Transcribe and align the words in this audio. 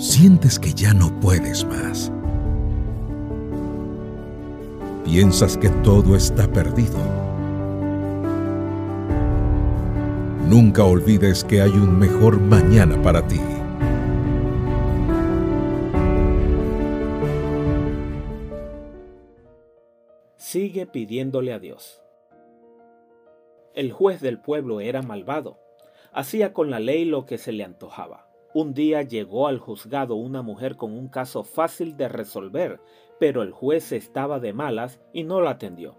sientes 0.00 0.58
que 0.58 0.72
ya 0.72 0.94
no 0.94 1.10
puedes 1.20 1.66
más. 1.66 2.10
Piensas 5.04 5.58
que 5.58 5.68
todo 5.68 6.16
está 6.16 6.50
perdido. 6.50 6.98
Nunca 10.48 10.84
olvides 10.84 11.44
que 11.44 11.60
hay 11.60 11.70
un 11.70 11.98
mejor 11.98 12.40
mañana 12.40 13.00
para 13.02 13.26
ti. 13.26 13.40
Sigue 20.36 20.86
pidiéndole 20.86 21.52
a 21.52 21.58
Dios. 21.58 22.02
El 23.74 23.92
juez 23.92 24.22
del 24.22 24.40
pueblo 24.40 24.80
era 24.80 25.02
malvado. 25.02 25.60
Hacía 26.10 26.54
con 26.54 26.70
la 26.70 26.80
ley 26.80 27.04
lo 27.04 27.26
que 27.26 27.36
se 27.36 27.52
le 27.52 27.64
antojaba. 27.64 28.29
Un 28.52 28.74
día 28.74 29.02
llegó 29.02 29.46
al 29.46 29.58
juzgado 29.58 30.16
una 30.16 30.42
mujer 30.42 30.76
con 30.76 30.92
un 30.92 31.08
caso 31.08 31.44
fácil 31.44 31.96
de 31.96 32.08
resolver, 32.08 32.80
pero 33.20 33.42
el 33.42 33.52
juez 33.52 33.92
estaba 33.92 34.40
de 34.40 34.52
malas 34.52 35.00
y 35.12 35.22
no 35.22 35.40
la 35.40 35.50
atendió. 35.50 35.94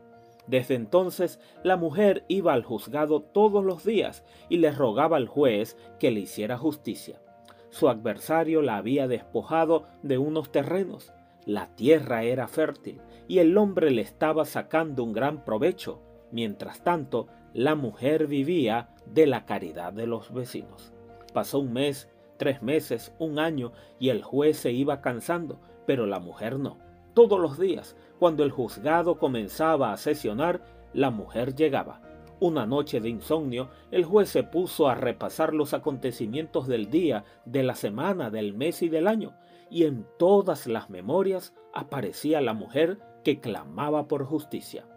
Desde 0.47 0.75
entonces 0.75 1.39
la 1.63 1.77
mujer 1.77 2.25
iba 2.27 2.51
al 2.51 2.63
juzgado 2.63 3.21
todos 3.21 3.63
los 3.63 3.85
días 3.85 4.25
y 4.49 4.57
le 4.57 4.71
rogaba 4.71 5.15
al 5.15 5.29
juez 5.29 5.77
que 5.97 6.11
le 6.11 6.19
hiciera 6.19 6.57
justicia. 6.57 7.21
Su 7.69 7.87
adversario 7.87 8.61
la 8.61 8.75
había 8.75 9.07
despojado 9.07 9.85
de 10.03 10.17
unos 10.17 10.51
terrenos. 10.51 11.13
La 11.45 11.73
tierra 11.75 12.23
era 12.23 12.49
fértil 12.49 12.99
y 13.29 13.39
el 13.39 13.57
hombre 13.57 13.91
le 13.91 14.01
estaba 14.01 14.43
sacando 14.43 15.05
un 15.05 15.13
gran 15.13 15.45
provecho. 15.45 16.01
Mientras 16.31 16.83
tanto, 16.83 17.27
la 17.53 17.75
mujer 17.75 18.27
vivía 18.27 18.89
de 19.05 19.25
la 19.25 19.45
caridad 19.45 19.93
de 19.93 20.05
los 20.05 20.33
vecinos. 20.33 20.91
Pasó 21.33 21.59
un 21.59 21.71
mes 21.71 22.09
tres 22.41 22.63
meses, 22.63 23.13
un 23.19 23.37
año, 23.37 23.71
y 23.99 24.09
el 24.09 24.23
juez 24.23 24.57
se 24.57 24.71
iba 24.71 24.99
cansando, 24.99 25.59
pero 25.85 26.07
la 26.07 26.19
mujer 26.19 26.57
no. 26.57 26.79
Todos 27.13 27.39
los 27.39 27.59
días, 27.59 27.95
cuando 28.17 28.43
el 28.43 28.49
juzgado 28.49 29.19
comenzaba 29.19 29.93
a 29.93 29.97
sesionar, 29.97 30.65
la 30.91 31.11
mujer 31.11 31.53
llegaba. 31.53 32.01
Una 32.39 32.65
noche 32.65 32.99
de 32.99 33.09
insomnio, 33.09 33.69
el 33.91 34.05
juez 34.05 34.29
se 34.29 34.41
puso 34.41 34.89
a 34.89 34.95
repasar 34.95 35.53
los 35.53 35.75
acontecimientos 35.75 36.65
del 36.65 36.89
día, 36.89 37.25
de 37.45 37.61
la 37.61 37.75
semana, 37.75 38.31
del 38.31 38.55
mes 38.55 38.81
y 38.81 38.89
del 38.89 39.07
año, 39.07 39.35
y 39.69 39.83
en 39.83 40.07
todas 40.17 40.65
las 40.65 40.89
memorias 40.89 41.53
aparecía 41.75 42.41
la 42.41 42.55
mujer 42.55 42.97
que 43.23 43.39
clamaba 43.39 44.07
por 44.07 44.25
justicia. 44.25 44.87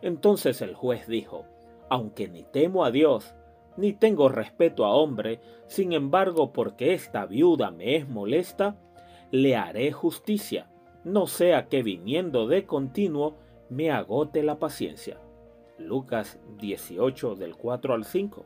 Entonces 0.00 0.62
el 0.62 0.76
juez 0.76 1.08
dijo, 1.08 1.44
aunque 1.90 2.28
ni 2.28 2.44
temo 2.44 2.84
a 2.84 2.92
Dios, 2.92 3.34
ni 3.76 3.92
tengo 3.92 4.28
respeto 4.28 4.84
a 4.84 4.94
hombre, 4.94 5.40
sin 5.66 5.92
embargo, 5.92 6.52
porque 6.52 6.94
esta 6.94 7.26
viuda 7.26 7.70
me 7.70 7.96
es 7.96 8.08
molesta, 8.08 8.76
le 9.30 9.56
haré 9.56 9.92
justicia, 9.92 10.70
no 11.04 11.26
sea 11.26 11.68
que 11.68 11.82
viniendo 11.82 12.46
de 12.46 12.66
continuo 12.66 13.36
me 13.68 13.90
agote 13.90 14.42
la 14.42 14.58
paciencia. 14.58 15.18
Lucas 15.78 16.38
18 16.58 17.34
del 17.34 17.56
4 17.56 17.94
al 17.94 18.04
5. 18.04 18.44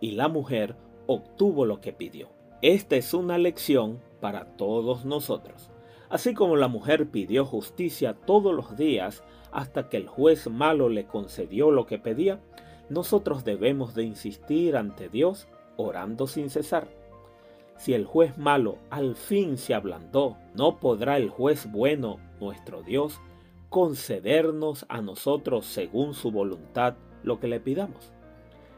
Y 0.00 0.12
la 0.12 0.28
mujer 0.28 0.76
obtuvo 1.06 1.64
lo 1.64 1.80
que 1.80 1.92
pidió. 1.92 2.28
Esta 2.62 2.96
es 2.96 3.14
una 3.14 3.38
lección 3.38 4.00
para 4.20 4.56
todos 4.56 5.04
nosotros. 5.04 5.70
Así 6.08 6.34
como 6.34 6.56
la 6.56 6.68
mujer 6.68 7.10
pidió 7.10 7.44
justicia 7.44 8.14
todos 8.14 8.54
los 8.54 8.76
días 8.76 9.24
hasta 9.52 9.88
que 9.88 9.96
el 9.96 10.06
juez 10.06 10.48
malo 10.48 10.88
le 10.88 11.06
concedió 11.06 11.70
lo 11.70 11.86
que 11.86 11.98
pedía, 11.98 12.40
nosotros 12.94 13.44
debemos 13.44 13.94
de 13.94 14.04
insistir 14.04 14.76
ante 14.76 15.08
Dios 15.08 15.48
orando 15.76 16.26
sin 16.26 16.48
cesar. 16.48 16.88
Si 17.76 17.92
el 17.92 18.06
juez 18.06 18.38
malo 18.38 18.78
al 18.88 19.16
fin 19.16 19.58
se 19.58 19.74
ablandó, 19.74 20.36
no 20.54 20.78
podrá 20.78 21.16
el 21.16 21.28
juez 21.28 21.70
bueno, 21.70 22.18
nuestro 22.40 22.82
Dios, 22.82 23.20
concedernos 23.68 24.86
a 24.88 25.02
nosotros 25.02 25.66
según 25.66 26.14
su 26.14 26.30
voluntad 26.30 26.94
lo 27.24 27.40
que 27.40 27.48
le 27.48 27.58
pidamos. 27.58 28.12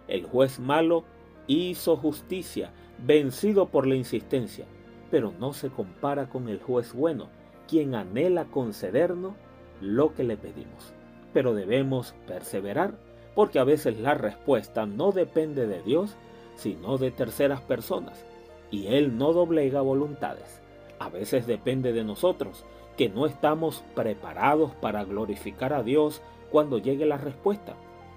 El 0.09 0.25
juez 0.25 0.59
malo 0.59 1.05
hizo 1.47 1.97
justicia, 1.97 2.73
vencido 3.05 3.69
por 3.69 3.87
la 3.87 3.97
insistencia, 3.97 4.65
pero 5.11 5.33
no 5.39 5.53
se 5.53 5.69
compara 5.69 6.31
con 6.31 6.49
el 6.49 6.59
juez 6.61 6.95
bueno, 6.95 7.29
quien 7.69 7.95
anhela 7.95 8.47
concedernos 8.47 9.35
lo 9.83 10.15
que 10.15 10.25
le 10.25 10.39
pedimos. 10.39 10.95
Pero 11.35 11.55
debemos 11.55 12.15
perseverar 12.27 12.95
porque 13.37 13.59
a 13.59 13.65
veces 13.65 14.01
la 14.01 14.15
respuesta 14.15 14.87
no 14.87 15.13
depende 15.13 15.67
de 15.67 15.83
Dios, 15.83 16.17
sino 16.57 16.97
de 16.97 17.11
terceras 17.11 17.61
personas, 17.61 18.25
y 18.71 18.89
Él 18.89 19.19
no 19.19 19.35
doblega 19.35 19.83
voluntades. 19.83 20.63
A 20.99 21.11
veces 21.11 21.47
depende 21.47 21.93
de 21.93 22.03
nosotros, 22.03 22.65
que 22.97 23.11
no 23.11 23.27
estamos 23.27 23.85
preparados 23.95 24.73
para 24.77 25.05
glorificar 25.05 25.75
a 25.75 25.83
Dios 25.83 26.23
cuando 26.51 26.79
llegue 26.79 27.05
la 27.05 27.19
respuesta. 27.19 27.77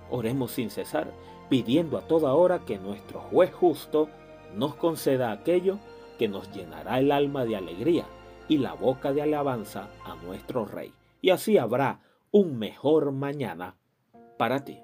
Oremos 0.10 0.52
sin 0.52 0.70
cesar, 0.70 1.12
pidiendo 1.50 1.98
a 1.98 2.08
toda 2.08 2.34
hora 2.34 2.60
que 2.60 2.80
nuestro 2.80 3.20
juez 3.20 3.54
justo 3.54 4.08
nos 4.56 4.76
conceda 4.76 5.34
aquello 5.34 5.80
que 6.18 6.30
nos 6.30 6.50
llenará 6.54 7.00
el 7.00 7.12
alma 7.12 7.44
de 7.44 7.58
alegría 7.58 8.06
y 8.48 8.58
la 8.58 8.74
boca 8.74 9.12
de 9.12 9.22
alabanza 9.22 9.90
a 10.06 10.16
nuestro 10.16 10.64
Rey. 10.66 10.94
Y 11.22 11.32
así 11.32 11.58
habrá 11.58 12.00
un 12.32 12.58
mejor 12.58 13.12
mañana 13.12 13.76
para 14.38 14.64
ti. 14.64 14.80